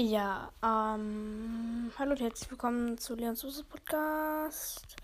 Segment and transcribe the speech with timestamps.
[0.00, 4.94] Ja, ähm, hallo und herzlich willkommen zu Leons Soße Podcast.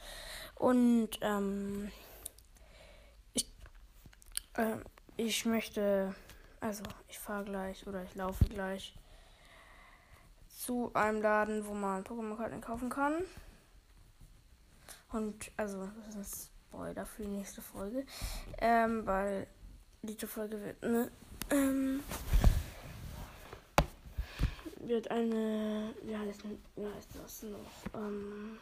[0.54, 1.90] Und, ähm,
[3.32, 3.50] ich,
[4.52, 4.76] äh,
[5.16, 6.14] ich möchte,
[6.60, 8.94] also, ich fahre gleich oder ich laufe gleich
[10.48, 13.14] zu einem Laden, wo man Pokémon-Karten kaufen kann.
[15.10, 18.06] Und, also, das ist ein Spoiler für die nächste Folge,
[18.58, 19.48] ähm, weil
[20.02, 21.10] diese Folge wird, ne,
[21.50, 22.00] ähm,
[24.88, 26.44] wird eine, wie heißt,
[26.76, 28.58] wie heißt das noch, ähm,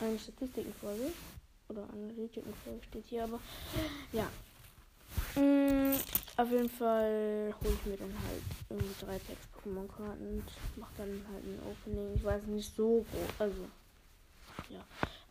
[0.00, 1.12] eine Statistikenfolge
[1.68, 3.40] oder Analytikenfolge steht hier, aber
[4.12, 4.28] ja.
[5.36, 5.94] Mm,
[6.36, 10.44] auf jeden Fall hole ich mir dann halt irgendwie drei Packs Pokémon-Karten und
[10.76, 12.14] mache dann halt ein Opening.
[12.16, 13.68] Ich weiß nicht so groß, also
[14.68, 14.84] ja.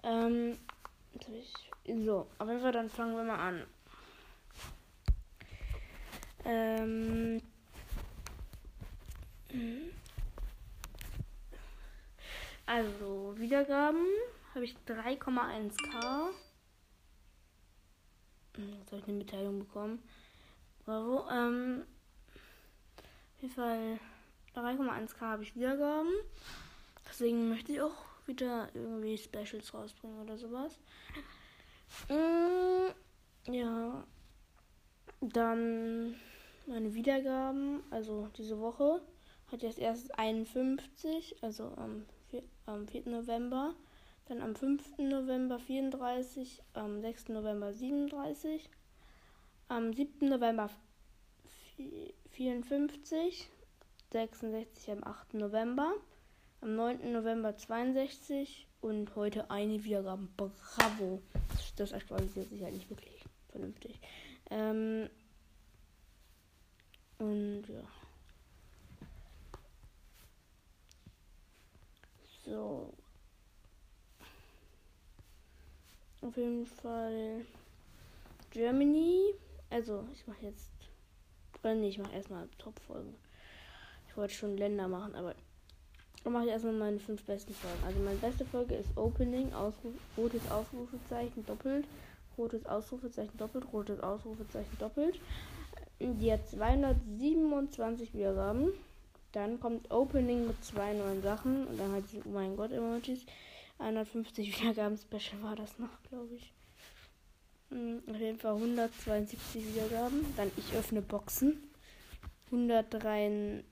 [0.04, 0.58] Ähm,
[2.06, 3.64] so, auf jeden Fall dann fangen wir mal an.
[6.46, 7.51] Ähm, Mhm.
[12.66, 14.06] Also, Wiedergaben
[14.54, 16.30] habe ich 3,1k.
[18.56, 20.02] Hm, jetzt habe ich eine Mitteilung bekommen.
[20.86, 21.28] Bravo.
[21.30, 21.84] Ähm,
[23.36, 24.00] auf jeden Fall
[24.56, 26.12] 3,1k habe ich Wiedergaben.
[27.10, 30.80] Deswegen möchte ich auch wieder irgendwie Specials rausbringen oder sowas.
[32.10, 34.04] Mm, ja.
[35.20, 36.16] Dann
[36.68, 39.02] meine Wiedergaben, also diese Woche
[39.52, 43.10] hat jetzt erst 51, also am 4, am 4.
[43.10, 43.74] November,
[44.28, 44.98] dann am 5.
[44.98, 47.30] November 34, am 6.
[47.30, 48.70] November 37,
[49.68, 50.30] am 7.
[50.30, 50.70] November
[52.32, 53.50] 54,
[54.12, 55.34] 66 am 8.
[55.34, 55.94] November,
[56.62, 57.12] am 9.
[57.12, 60.28] November 62 und heute eine Wiedergabe.
[60.38, 61.22] Bravo!
[61.76, 64.00] Das aktualisiert sich ja nicht wirklich vernünftig.
[64.50, 65.10] Ähm,
[67.20, 67.84] und ja.
[72.52, 72.94] So.
[76.22, 77.46] Auf jeden Fall
[78.50, 79.34] Germany.
[79.70, 80.70] Also, ich mache jetzt.
[81.64, 83.16] Nee, ich mache erstmal Top-Folgen.
[84.10, 85.34] Ich wollte schon Länder machen, aber
[86.26, 87.84] dann mache ich erstmal meine fünf besten Folgen.
[87.86, 91.86] Also meine beste Folge ist Opening, Ausruf, rotes Ausrufezeichen doppelt,
[92.38, 95.22] rotes Ausrufezeichen doppelt, rotes Ausrufezeichen doppelt.
[96.02, 98.74] Die hat 227 Wiedergaben.
[99.32, 103.26] Dann kommt Opening mit zwei neuen Sachen und dann halt diese Oh mein Gott Emojis.
[103.80, 106.54] 150 Wiedergaben Special war das noch, glaube ich.
[107.70, 110.26] Hm, auf jeden Fall 172 Wiedergaben.
[110.36, 111.64] Dann ich öffne Boxen.
[112.48, 113.64] 153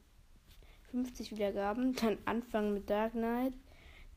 [1.32, 1.94] Wiedergaben.
[1.96, 3.54] Dann Anfang mit Dark Knight.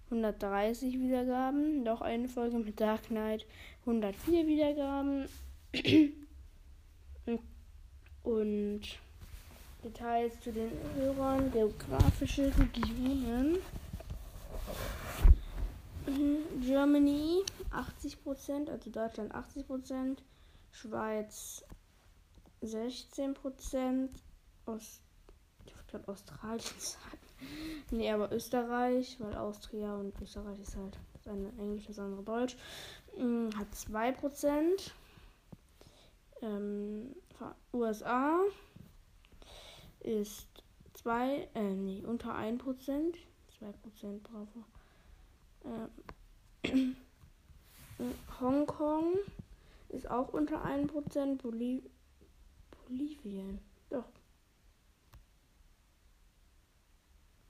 [0.06, 1.82] 130 Wiedergaben.
[1.82, 3.44] Noch eine Folge mit Dark Knight.
[3.80, 5.26] 104 Wiedergaben.
[8.22, 8.82] Und
[9.82, 13.58] Details zu den Hörern, geografische Regionen.
[16.06, 20.18] Mhm, Germany 80%, also Deutschland 80%,
[20.70, 21.64] Schweiz
[22.62, 24.08] 16%,
[24.66, 25.00] Ost,
[25.66, 27.18] ich glaube Australien sagen.
[27.90, 32.56] Nee, aber Österreich, weil Austria und Österreich ist halt das eine Englisch, das andere Deutsch,
[33.16, 34.92] mhm, hat 2%.
[36.42, 37.14] Ähm,
[37.72, 38.40] USA
[40.02, 40.48] ist
[40.94, 42.58] 2, äh, nee, unter 1%.
[43.60, 44.64] 2% bravo.
[46.64, 46.96] Ähm,
[48.40, 49.14] Hongkong
[49.88, 51.36] ist auch unter 1%.
[51.36, 51.82] Boliv
[52.88, 53.58] Bolivien.
[53.90, 54.04] Doch.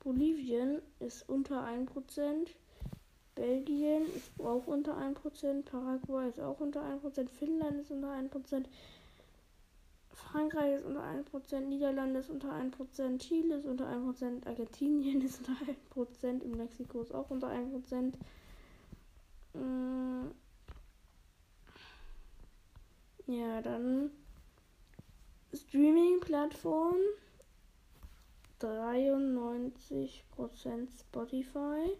[0.00, 2.48] Bolivien ist unter 1%.
[3.34, 5.62] Belgien ist auch unter 1%.
[5.62, 7.28] Paraguay ist auch unter 1%.
[7.28, 8.66] Finnland ist unter 1%.
[10.14, 15.52] Frankreich ist unter 1%, Niederlande ist unter 1%, Chile ist unter 1%, Argentinien ist unter
[15.94, 18.12] 1%, in Mexiko ist auch unter 1%.
[19.54, 20.30] Mm.
[23.26, 24.10] Ja, dann
[25.54, 26.96] Streaming-Plattform
[28.60, 30.20] 93%
[31.00, 31.96] Spotify,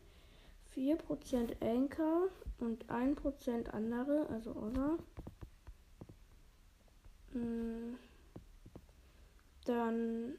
[0.75, 2.29] 4% Anchor
[2.61, 4.99] und 1% andere, also Other.
[7.35, 7.95] Mm.
[9.65, 10.39] Dann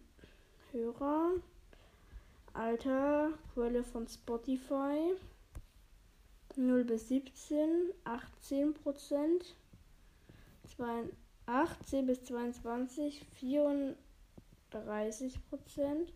[0.72, 1.34] Hörer.
[2.54, 5.16] Alter, Quelle von Spotify.
[6.56, 9.56] 0 bis 17, 18 Prozent.
[11.45, 13.96] 18 bis 22, 34
[15.50, 16.13] Prozent.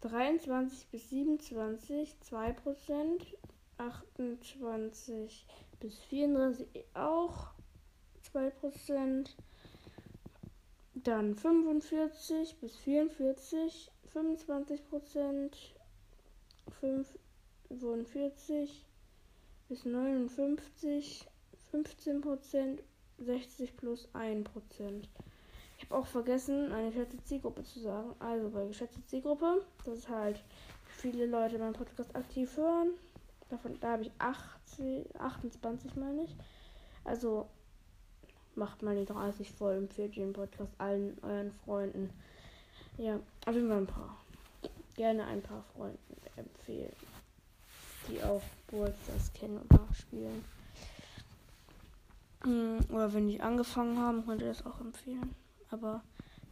[0.00, 3.36] 23 bis 27, 2 Prozent.
[3.78, 5.46] 28
[5.80, 7.52] bis 34 auch
[8.22, 9.36] 2 Prozent.
[10.94, 15.74] Dann 45 bis 44, 25 Prozent,
[16.80, 18.84] 45
[19.68, 21.28] bis 59,
[21.70, 22.82] 15 Prozent,
[23.18, 25.08] 60 plus 1 Prozent.
[25.78, 28.14] Ich habe auch vergessen, eine geschätzte Zielgruppe zu sagen.
[28.18, 30.42] Also bei geschätzte Zielgruppe, das ist halt,
[30.86, 32.90] viele Leute meinen Podcast aktiv hören.
[33.48, 36.36] Davon, da habe ich 80, 28, meine ich.
[37.04, 37.48] Also
[38.54, 42.10] macht mal die 30 voll, empfehlt den Podcast allen euren Freunden.
[42.98, 44.16] Ja, auf jeden Fall ein paar.
[44.94, 45.98] Gerne ein paar Freunden
[46.36, 46.92] empfehlen,
[48.08, 48.42] die auch
[49.06, 50.44] das kennen oder spielen.
[52.44, 55.34] Hm, oder wenn die angefangen haben, könnt ihr das auch empfehlen.
[55.70, 56.02] Aber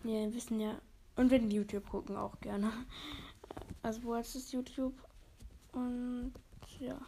[0.03, 0.81] wir wissen ja.
[1.17, 2.73] Und wenn YouTube gucken, auch gerne.
[3.83, 4.95] Also wo ist YouTube?
[5.73, 6.33] Und
[6.79, 6.99] ja.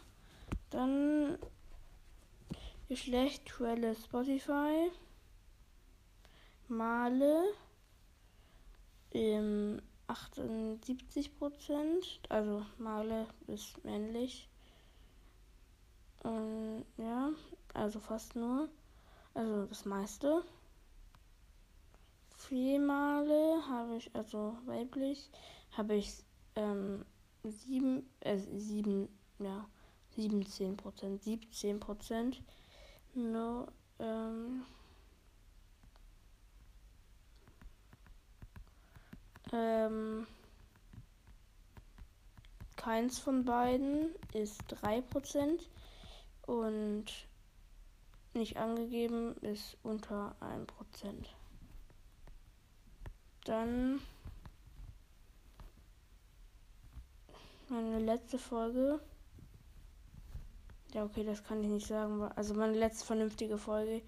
[0.69, 1.37] Dann
[2.89, 4.91] Geschlecht, Quelle Spotify.
[6.67, 7.43] Male
[9.11, 12.19] im 78 Prozent.
[12.29, 14.49] Also Male ist männlich.
[16.23, 17.31] Und ja,
[17.73, 18.69] also fast nur.
[19.33, 20.43] Also das meiste.
[22.37, 25.29] Viermale habe ich, also weiblich,
[25.71, 26.13] habe ich
[26.55, 27.05] ähm,
[27.43, 29.07] sieben, äh, sieben,
[29.39, 29.65] ja,
[30.15, 32.41] 17 Prozent, 17 Prozent.
[33.15, 33.67] No,
[33.99, 34.65] ähm,
[39.51, 40.25] ähm,
[42.75, 45.69] keins von beiden ist 3 Prozent
[46.47, 47.05] und
[48.33, 51.35] nicht angegeben ist unter 1 Prozent.
[53.45, 54.01] Dann
[57.69, 58.99] meine letzte Folge
[60.93, 62.23] ja, okay, das kann ich nicht sagen.
[62.35, 64.01] Also meine letzte vernünftige Folge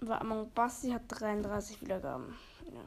[0.00, 2.34] war Among Basti hat 33 Wiedergaben.
[2.66, 2.84] Ja.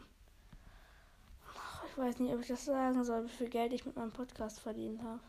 [1.87, 4.59] Ich weiß nicht, ob ich das sagen soll, wie viel Geld ich mit meinem Podcast
[4.61, 5.19] verdient habe.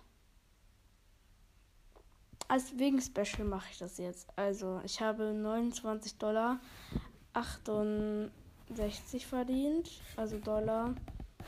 [2.46, 4.28] Als wegen Special mache ich das jetzt.
[4.36, 6.60] Also, ich habe 29 Dollar
[7.32, 9.90] 68 verdient.
[10.16, 10.94] Also Dollar.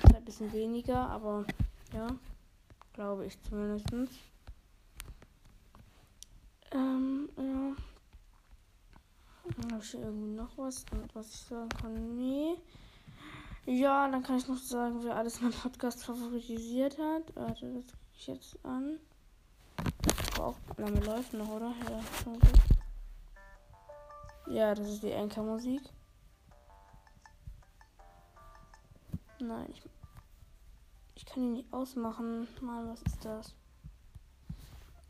[0.02, 1.44] Ist ein bisschen weniger, aber
[1.92, 2.08] ja.
[2.94, 3.86] Glaube ich zumindest.
[6.72, 7.76] Ähm, ja.
[9.70, 12.16] Habe ich irgendwie noch was, was ich sagen kann?
[12.16, 12.56] Nee.
[13.66, 17.34] Ja, dann kann ich noch sagen, wer alles mein Podcast favorisiert hat.
[17.34, 18.98] Warte, das kriege ich jetzt an.
[20.38, 21.72] Auch, Name läuft noch, oder?
[21.88, 22.00] Ja.
[24.46, 25.80] Ja, das ist die Enker-Musik.
[29.40, 29.82] Nein, ich,
[31.14, 32.46] ich kann die nicht ausmachen.
[32.60, 33.54] Mal, was ist das?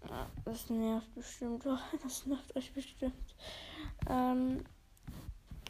[0.09, 1.65] Ja, das nervt bestimmt.
[2.03, 3.35] Das nervt euch bestimmt.
[4.09, 4.65] Ähm,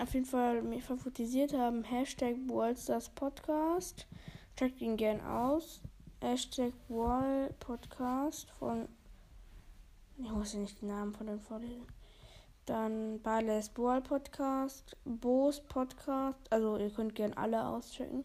[0.01, 1.85] auf jeden Fall mir favorisiert haben.
[1.85, 4.07] Hashtag Wallstars Podcast.
[4.57, 5.81] Checkt ihn gern aus.
[6.21, 8.89] Hashtag Wall Podcast von.
[10.19, 11.87] Ich muss ja nicht den Namen von den vorlesen.
[12.67, 14.97] Dann Bales Wall Podcast.
[15.05, 16.41] Bo's Podcast.
[16.51, 18.25] Also ihr könnt gern alle auschecken.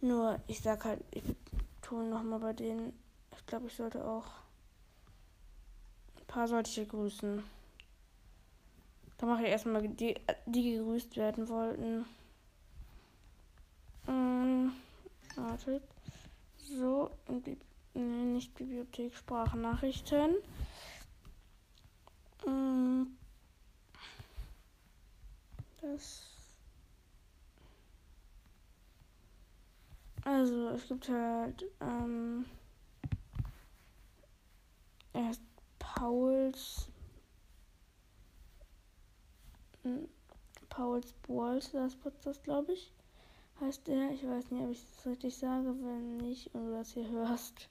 [0.00, 1.22] Nur ich sag halt, ich
[1.80, 2.92] tue nochmal bei denen.
[3.36, 4.42] Ich glaube, ich sollte auch
[6.32, 7.44] paar sollte ich grüßen.
[9.22, 10.16] Da mache ich erstmal die,
[10.46, 12.04] die gegrüßt werden wollten.
[14.08, 14.72] Ähm,
[15.36, 15.84] wartet.
[16.56, 17.56] So, Bi
[17.94, 20.34] nicht Bibliothek, Sprachnachrichten.
[22.48, 23.16] Ähm,
[25.80, 26.22] das.
[30.24, 32.44] Also, es gibt halt, ähm,
[35.12, 35.42] erst
[35.78, 36.88] Pauls
[40.68, 42.92] Pauls Balls, das Podcast, glaube ich,
[43.60, 44.10] heißt er.
[44.10, 45.74] Ich weiß nicht, ob ich das richtig sage.
[45.80, 47.68] Wenn nicht und du das hier hörst,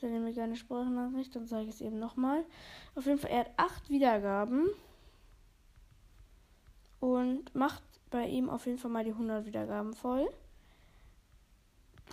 [0.00, 2.44] sende mir gerne Sprachnachricht, dann sage ich es eben nochmal.
[2.94, 4.68] Auf jeden Fall, er hat acht Wiedergaben
[7.00, 10.28] und macht bei ihm auf jeden Fall mal die 100 Wiedergaben voll.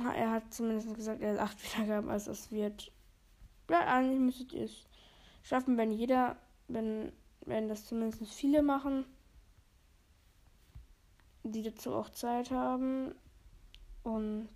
[0.03, 2.91] Er hat zumindest gesagt, er hat acht Wiedergaben, also es wird.
[3.69, 4.85] Ja, eigentlich müsstet ihr es
[5.43, 6.37] schaffen, wenn jeder,
[6.67, 7.11] wenn,
[7.41, 9.05] wenn das zumindest viele machen,
[11.51, 13.13] die dazu auch Zeit haben.
[14.03, 14.49] Und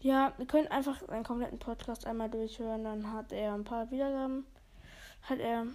[0.00, 4.46] ja, ihr könnt einfach seinen kompletten Podcast einmal durchhören, dann hat er ein paar Wiedergaben,
[5.22, 5.66] hat er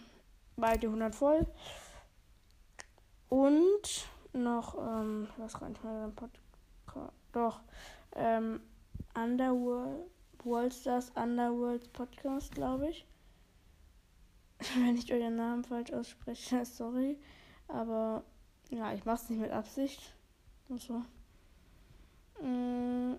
[0.55, 1.45] beide 100 voll.
[3.29, 7.61] Und noch, ähm, was kann ich mal Podcast, doch,
[8.15, 8.61] ähm,
[9.15, 10.09] Underworld,
[10.43, 13.05] Wallstars Underworld Podcast, glaube ich.
[14.75, 17.17] wenn ich euren Namen falsch ausspreche, sorry.
[17.67, 18.23] Aber
[18.71, 20.13] ja, ich mache es nicht mit Absicht.
[20.73, 21.03] Achso.
[22.41, 23.17] Mm,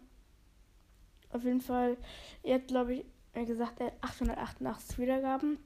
[1.31, 1.97] auf jeden Fall,
[2.43, 5.59] ihr habt, glaube ich, gesagt, er hat 888 Wiedergaben.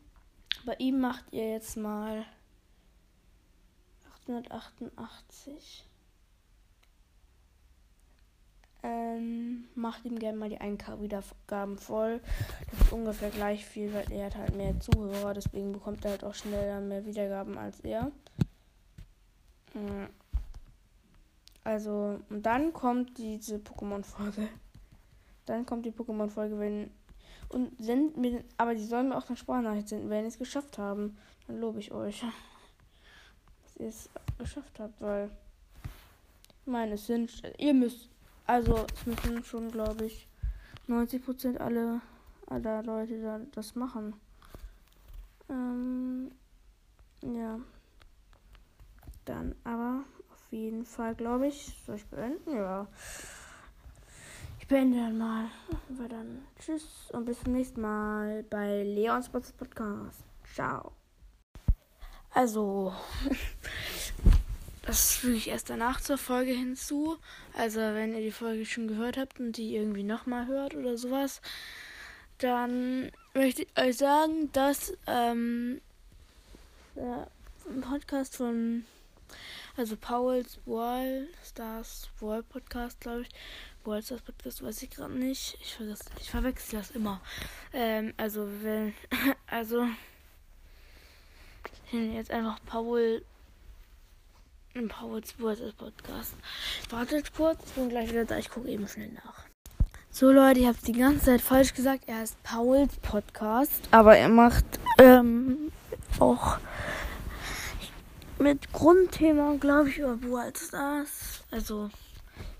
[0.64, 2.24] Bei ihm macht ihr jetzt mal
[4.28, 5.84] 888.
[8.82, 12.20] Ähm, macht ihm gerne mal die 1K Wiedergaben voll.
[12.70, 16.24] Das ist ungefähr gleich viel, weil er hat halt mehr Zuhörer, deswegen bekommt er halt
[16.24, 18.12] auch schneller mehr Wiedergaben als er.
[21.64, 24.48] Also, und dann kommt diese Pokémon-Folge.
[25.46, 26.90] Dann kommt die Pokémon-Folge, wenn.
[27.48, 28.42] Und sind mir.
[28.56, 31.16] Aber die sollen mir auch eine Sprachnachricht senden, wenn sie es geschafft haben.
[31.46, 32.20] Dann lobe ich euch.
[33.62, 35.30] Dass ihr es geschafft habt, weil.
[36.62, 37.42] Ich meine, es sind.
[37.58, 38.08] Ihr müsst
[38.46, 40.28] also es müssen schon, glaube ich,
[40.88, 42.00] 90% alle,
[42.46, 44.14] aller Leute da, das machen.
[45.50, 46.30] Ähm,
[47.22, 47.58] ja.
[49.26, 52.56] Dann aber auf jeden Fall, glaube ich, soll ich beenden?
[52.56, 52.86] Ja.
[54.58, 55.48] Ich beende dann mal.
[55.90, 60.24] Aber dann tschüss und bis zum nächsten Mal bei Leons Podcast.
[60.54, 60.92] Ciao.
[62.30, 62.94] Also,
[64.86, 67.18] Das füge ich erst danach zur Folge hinzu.
[67.56, 71.40] Also wenn ihr die Folge schon gehört habt und die irgendwie nochmal hört oder sowas,
[72.38, 75.80] dann möchte ich euch sagen, dass ähm,
[76.94, 77.26] der
[77.80, 78.84] Podcast von
[79.76, 83.28] also Pauls Wall Stars Wall Podcast, glaube ich.
[83.84, 85.58] Wall Stars Podcast weiß ich gerade nicht.
[85.60, 85.78] Ich,
[86.20, 87.20] ich verwechsel das immer.
[87.72, 88.94] Ähm, also wenn
[89.46, 89.86] also
[91.92, 93.22] jetzt einfach Paul
[94.74, 96.34] im Paul's Wurzel Podcast.
[96.90, 98.36] Wartet kurz, ich bin gleich wieder da.
[98.36, 99.44] Ich gucke eben schnell nach.
[100.10, 102.04] So Leute, ich habe die ganze Zeit falsch gesagt.
[102.06, 104.64] Er ist Pauls Podcast, aber er macht
[104.98, 105.72] ähm,
[106.18, 106.58] auch
[108.38, 111.44] mit Grundthema, glaube ich, über World Stars.
[111.50, 111.90] Also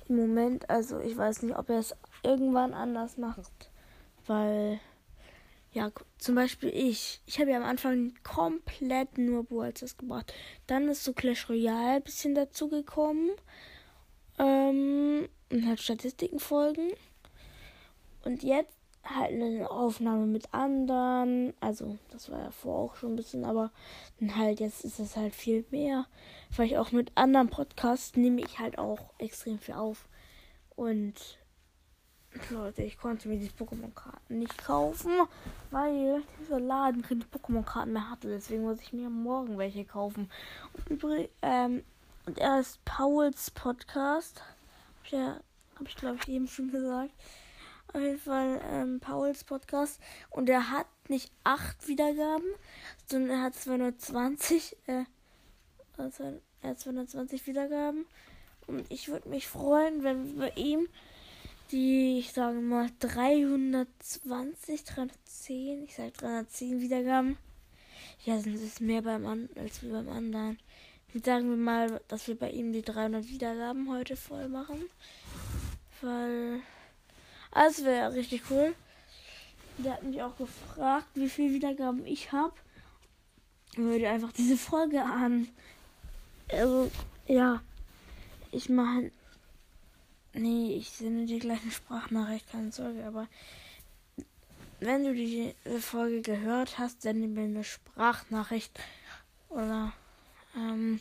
[0.08, 3.70] im Moment, also ich weiß nicht, ob er es irgendwann anders macht,
[4.26, 4.80] weil
[5.76, 7.20] ja, zum Beispiel ich.
[7.26, 10.32] Ich habe ja am Anfang komplett nur Brawlstars gebracht.
[10.66, 13.32] Dann ist so Clash Royale ein bisschen dazugekommen.
[14.38, 16.92] Ähm, und halt Statistiken folgen.
[18.24, 18.75] Und jetzt
[19.14, 21.54] halt eine Aufnahme mit anderen.
[21.60, 23.70] Also, das war ja vorher auch schon ein bisschen, aber
[24.20, 26.06] dann halt jetzt ist es halt viel mehr.
[26.56, 30.08] Weil ich auch mit anderen Podcasts nehme ich halt auch extrem viel auf.
[30.74, 31.38] Und
[32.50, 35.10] Leute, ich konnte mir die Pokémon-Karten nicht kaufen,
[35.70, 38.28] weil dieser Laden keine Pokémon-Karten mehr hatte.
[38.28, 40.30] Deswegen muss ich mir morgen welche kaufen.
[40.74, 41.82] Und, übrigens, ähm,
[42.26, 44.42] und er ist Pauls Podcast.
[44.42, 45.40] Hab ich, ja,
[45.78, 47.12] hab ich glaube ich eben schon gesagt.
[47.92, 50.00] Auf jeden Fall ähm, Pauls Podcast.
[50.30, 52.46] Und er hat nicht 8 Wiedergaben,
[53.06, 55.04] sondern er hat 220, äh,
[55.96, 58.06] also er hat 220 Wiedergaben.
[58.66, 60.88] Und ich würde mich freuen, wenn wir ihm
[61.70, 67.38] die, ich sage mal, 320, 310, ich sage 310 Wiedergaben.
[68.24, 70.58] Ja, sind es mehr beim an als beim anderen.
[71.24, 74.84] Sagen wir mal, dass wir bei ihm die 300 Wiedergaben heute voll machen.
[76.02, 76.60] Weil.
[77.56, 78.74] Also wäre richtig cool.
[79.78, 82.54] Der hat mich auch gefragt, wie viele Wiedergaben ich habe.
[83.76, 85.48] Würde einfach diese Folge an.
[86.50, 86.90] Also,
[87.26, 87.62] ja.
[88.52, 89.10] Ich meine,
[90.38, 93.26] Nee, ich sende dir gleich eine Sprachnachricht, keine Sorge, aber
[94.80, 98.78] wenn du die Folge gehört hast, sende mir eine Sprachnachricht.
[99.48, 99.94] Oder,
[100.54, 101.00] ähm,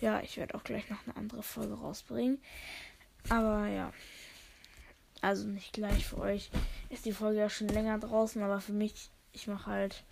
[0.00, 2.40] ja, ich werde auch gleich noch eine andere Folge rausbringen.
[3.28, 3.92] Aber ja.
[5.22, 6.50] Also nicht gleich für euch.
[6.90, 10.04] Ist die Folge ja schon länger draußen, aber für mich, ich mache halt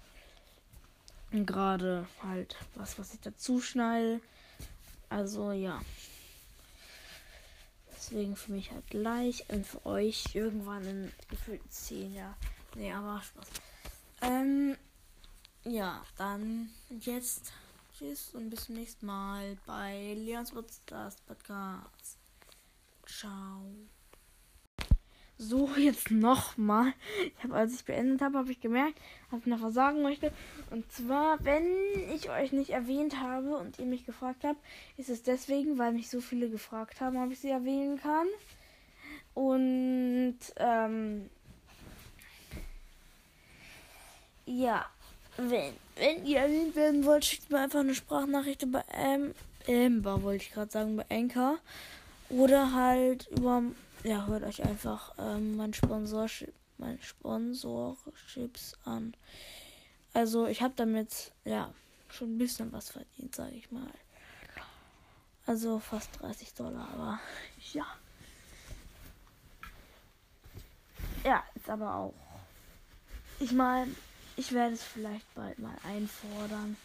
[1.32, 4.20] gerade halt was, was ich dazu schneide.
[5.08, 5.80] Also ja.
[7.92, 12.36] Deswegen für mich halt gleich und für euch irgendwann in gefühlt 10 Jahren.
[12.76, 13.48] Nee, aber Spaß.
[14.22, 14.76] Ähm,
[15.64, 17.52] ja, dann jetzt
[17.98, 21.20] tschüss und bis zum nächsten Mal bei Leons Podcast.
[23.06, 23.60] Ciao.
[25.42, 26.92] So, jetzt nochmal.
[27.38, 30.32] Ich habe, als ich beendet habe, habe ich gemerkt, was ich noch was sagen möchte.
[30.68, 31.64] Und zwar, wenn
[32.14, 34.60] ich euch nicht erwähnt habe und ihr mich gefragt habt,
[34.98, 38.26] ist es deswegen, weil mich so viele gefragt haben, ob ich sie erwähnen kann.
[39.32, 41.30] Und, ähm,
[44.44, 44.84] ja,
[45.38, 48.84] wenn, wenn ihr erwähnt werden wollt, schickt mir einfach eine Sprachnachricht bei
[49.66, 51.56] Amber, wollte ich gerade sagen, bei Anchor.
[52.28, 53.62] Oder halt über
[54.04, 59.14] ja, hört euch einfach ähm, mein Sponsorship, mein Sponsorships an.
[60.12, 61.72] Also ich habe damit ja
[62.08, 63.90] schon ein bisschen was verdient, sage ich mal.
[65.46, 67.20] Also fast 30 Dollar, aber
[67.72, 67.86] ja.
[71.24, 72.14] Ja, ist aber auch.
[73.38, 73.94] Ich meine,
[74.36, 76.76] ich werde es vielleicht bald mal einfordern.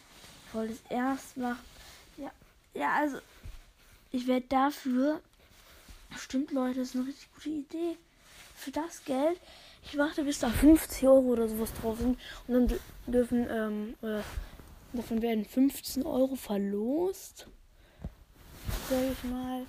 [0.48, 1.64] Ich wollte es erst machen.
[2.18, 2.32] Ja,
[2.74, 3.20] ja, also
[4.12, 5.22] ich werde dafür.
[6.18, 7.98] Stimmt, Leute, das ist eine richtig gute Idee.
[8.56, 9.40] Für das Geld.
[9.84, 12.20] Ich warte, bis da 50 Euro oder sowas drauf sind.
[12.48, 14.24] Und dann dürfen, ähm, oder
[14.94, 17.48] davon werden 15 Euro verlost.
[18.90, 19.66] Sag ich mal.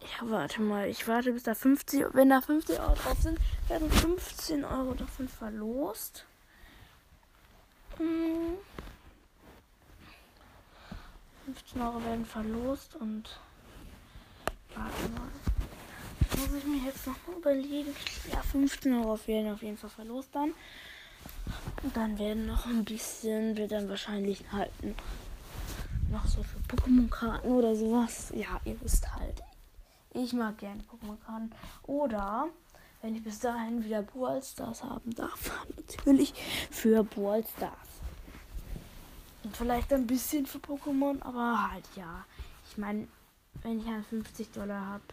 [0.00, 0.88] Ja, warte mal.
[0.88, 2.04] Ich warte bis da 50.
[2.12, 3.38] Wenn da 50 Euro drauf sind,
[3.68, 6.24] werden 15 Euro davon verlost.
[7.96, 8.56] Hm.
[11.46, 13.40] 15 Euro werden verlost und.
[14.74, 15.30] Warte mal.
[16.38, 17.94] Muss ich mir jetzt noch überlegen.
[18.30, 20.52] Ja, 15 Euro werden auf jeden Fall verlost dann.
[21.82, 24.70] Und dann werden noch ein bisschen, wird dann wahrscheinlich halt
[26.10, 28.32] noch so für Pokémon-Karten oder sowas.
[28.34, 29.42] Ja, ihr wisst halt.
[30.12, 31.50] Ich mag gerne Pokémon-Karten.
[31.84, 32.48] Oder,
[33.02, 36.34] wenn ich bis dahin wieder Brawl Stars haben darf, natürlich
[36.70, 37.72] für Brawl Stars.
[39.42, 42.24] Und vielleicht ein bisschen für Pokémon, aber halt ja.
[42.70, 43.08] Ich meine,
[43.62, 45.04] wenn ich halt 50 Dollar habe.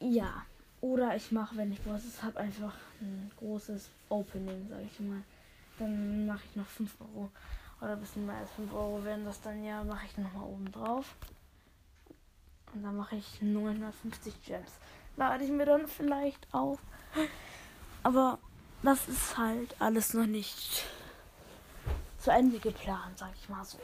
[0.00, 0.44] Ja.
[0.80, 5.22] Oder ich mache, wenn ich Stars habe, einfach ein großes Opening, sag ich mal.
[5.78, 7.30] Dann mache ich noch 5 Euro.
[7.80, 10.70] Oder ein bisschen mehr als 5 Euro werden das dann ja, mache ich nochmal oben
[10.70, 11.14] drauf.
[12.74, 14.72] Und dann mache ich 950 Gems.
[15.16, 16.78] Lade ich mir dann vielleicht auf.
[18.02, 18.38] Aber
[18.82, 20.84] das ist halt alles noch nicht
[22.18, 23.78] zu Ende geplant, sag ich mal so.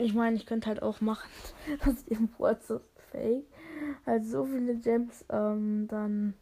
[0.00, 1.30] Ich meine, ich könnte halt auch machen,
[1.84, 3.46] dass im WhatsApp Fake
[4.06, 6.34] halt so viele Gems ähm, dann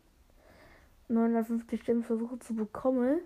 [1.09, 3.21] 950 Gems versuche zu bekommen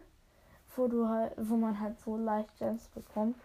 [0.76, 3.36] wo du halt, wo man halt so leicht Gems bekommt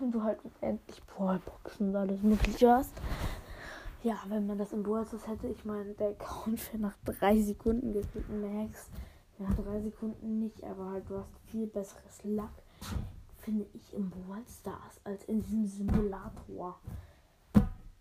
[0.00, 2.92] und du halt endlich Brawlboxen und alles mögliche hast.
[4.02, 7.92] Ja, wenn man das im Brawl hätte, ich meine, der Account wäre nach drei Sekunden
[7.92, 8.88] gefühlt Max.
[9.38, 12.50] Ja, drei Sekunden nicht, aber halt du hast viel besseres Luck,
[13.46, 16.80] finde ich, im Brawl Stars als in diesem Simulator.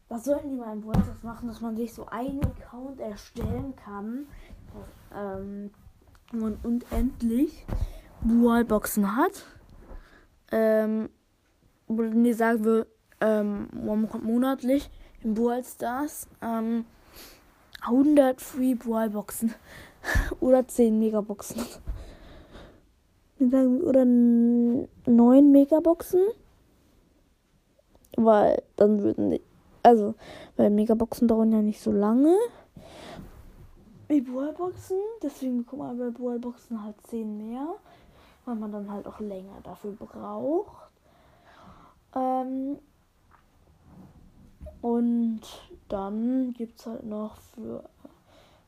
[0.09, 3.75] Was sollten die mal im Brawl Stars machen, dass man sich so einen Account erstellen
[3.75, 4.25] kann
[5.13, 5.69] ähm,
[6.33, 7.63] und, und endlich
[8.21, 9.45] Wallboxen hat.
[10.51, 11.09] Ähm,
[11.87, 12.87] nee, sagen wir
[13.21, 13.69] ähm,
[14.23, 14.89] monatlich
[15.21, 16.85] im Brawl Stars ähm,
[17.81, 19.53] 100 Free Wallboxen
[20.39, 21.61] oder 10 Megaboxen.
[23.39, 26.21] Oder 9 Megaboxen.
[28.17, 29.41] Weil dann würden die.
[29.83, 30.15] Also,
[30.57, 32.35] weil Megaboxen dauern ja nicht so lange.
[34.07, 34.97] Wie Brawlboxen.
[35.21, 37.75] Deswegen bekommt man bei Brawlboxen halt 10 mehr
[38.45, 40.89] weil man dann halt auch länger dafür braucht.
[42.15, 42.77] Ähm,
[44.81, 45.41] und
[45.89, 48.09] dann gibt es halt noch für ein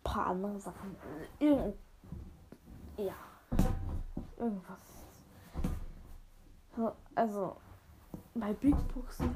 [0.04, 0.96] paar andere Sachen.
[1.40, 3.14] Ja.
[4.38, 4.78] Irgendwas.
[7.16, 7.56] Also,
[8.36, 9.34] bei Big Boxen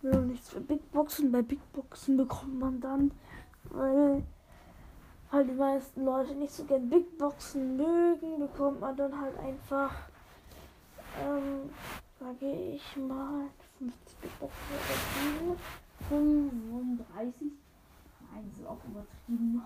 [0.00, 1.30] will noch nichts für Big Boxen.
[1.30, 3.10] Bei Big Boxen bekommt man dann,
[3.64, 4.22] weil
[5.30, 9.92] halt die meisten Leute nicht so gern Big Boxen mögen, bekommt man dann halt einfach,
[11.20, 11.70] ähm,
[12.18, 14.56] sage ich mal, 50 Big Boxen
[15.46, 15.56] oder
[16.08, 17.52] 35.
[18.32, 19.62] Nein, ist auch übertrieben.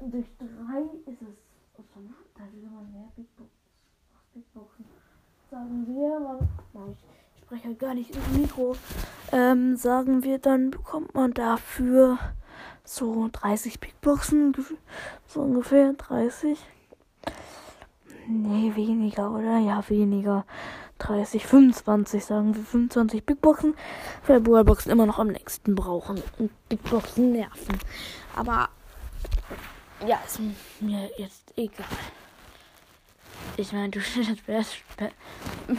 [0.00, 1.51] Durch 3 ist es
[1.92, 3.58] von Nachteil, wenn man mehr Big Boxen,
[4.34, 4.84] Big Boxen
[5.50, 6.96] sagen wir, man, nein,
[7.34, 8.76] ich spreche halt gar nicht ins Mikro,
[9.32, 12.18] ähm, sagen wir, dann bekommt man dafür
[12.84, 14.54] so 30 Big Boxen,
[15.26, 16.58] so ungefähr 30.
[18.28, 19.58] Nee, weniger, oder?
[19.58, 20.44] Ja, weniger.
[20.98, 23.74] 30, 25, sagen wir 25 Big Boxen,
[24.26, 27.78] weil Boxen immer noch am längsten brauchen und Big Boxen nerven.
[28.36, 28.68] Aber
[30.06, 30.40] ja, ist
[30.80, 31.86] mir jetzt egal.
[33.56, 34.00] Ich meine, du
[34.46, 34.76] wärst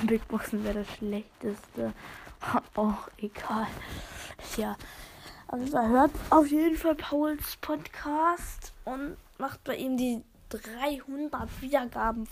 [0.07, 1.93] Big Boxen wäre das schlechteste.
[2.75, 3.67] Auch egal.
[4.57, 4.75] Ja,
[5.47, 12.27] also hört auf jeden Fall Pauls Podcast und macht bei ihm die 300 Wiedergaben.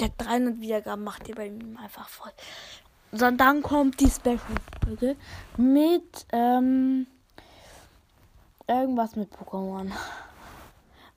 [0.00, 2.32] Der 300 Wiedergaben macht ihr bei ihm einfach voll.
[3.12, 5.16] So, dann kommt die Special-Folge
[5.58, 7.06] mit ähm,
[8.66, 9.92] irgendwas mit Pokémon.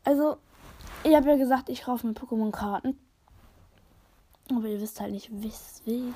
[0.06, 0.38] Also,
[1.04, 2.98] ich habe ja gesagt, ich kaufe mir Pokémon-Karten.
[4.52, 6.16] Aber ihr wisst halt nicht, weswegen.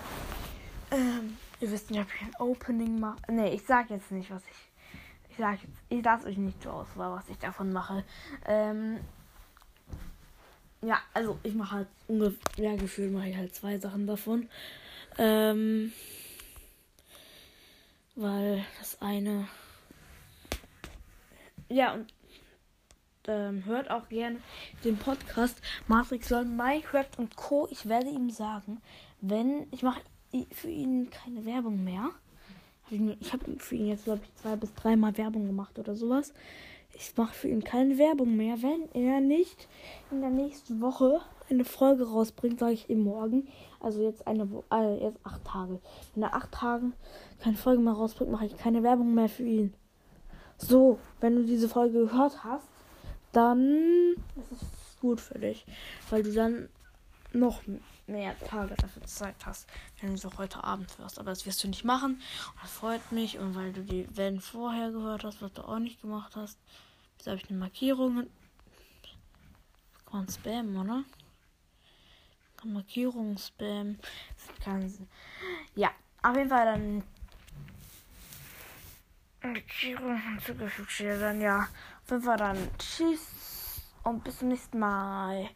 [0.91, 3.19] Ähm, Ihr wisst nicht, ob ich ein Opening mache.
[3.31, 4.99] Ne, ich sag jetzt nicht, was ich.
[5.29, 5.77] Ich sag jetzt.
[5.89, 8.05] Ich lasse euch nicht zur Auswahl, was ich davon mache.
[8.45, 8.99] Ähm.
[10.81, 14.47] ja, also ich mache halt ungefähr, ja, gefühlt mache ich halt zwei Sachen davon.
[15.17, 15.91] Ähm,
[18.15, 19.47] weil das eine,
[21.67, 22.13] ja, und
[23.29, 24.37] ähm, hört auch gerne
[24.83, 27.67] den Podcast Matrix Learn Minecraft und Co.
[27.69, 28.81] Ich werde ihm sagen,
[29.21, 30.01] wenn ich mache
[30.51, 32.09] für ihn keine Werbung mehr.
[33.19, 36.33] Ich habe für ihn jetzt, glaube ich, zwei bis dreimal Werbung gemacht oder sowas.
[36.95, 39.67] Ich mache für ihn keine Werbung mehr, wenn er nicht
[40.09, 43.47] in der nächsten Woche eine Folge rausbringt, sage ich ihm morgen.
[43.79, 45.79] Also jetzt eine Woche, äh, jetzt acht Tage.
[46.13, 46.93] Wenn er acht Tagen
[47.39, 49.73] keine Folge mehr rausbringt, mache ich keine Werbung mehr für ihn.
[50.57, 52.67] So, wenn du diese Folge gehört hast,
[53.31, 55.65] dann ist es gut für dich,
[56.09, 56.69] weil du dann
[57.31, 57.61] noch
[58.07, 59.67] mehr Tage dafür Zeit hast,
[60.01, 61.19] wenn du so heute Abend hörst.
[61.19, 62.13] Aber das wirst du nicht machen.
[62.13, 63.37] Und das freut mich.
[63.37, 66.57] Und weil du die Wellen vorher gehört hast, was du auch nicht gemacht hast.
[67.17, 68.27] Jetzt habe ich eine Markierung.
[70.05, 71.03] Kann man spammen, oder?
[72.57, 73.99] Kann Markierung spammen.
[74.63, 74.91] Kann
[75.75, 75.91] ja,
[76.23, 77.03] auf jeden Fall dann.
[79.41, 80.99] Markierung hinzugefügt.
[80.99, 81.67] Dann ja.
[82.09, 82.57] Jeden Fall dann.
[82.79, 83.81] Tschüss.
[84.03, 85.49] Und bis zum nächsten Mal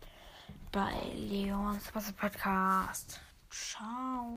[0.71, 3.21] bei Leons Podcast.
[3.49, 4.31] Ciao.